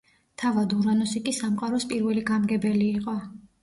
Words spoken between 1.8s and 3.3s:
პირველი გამგებელი იყო.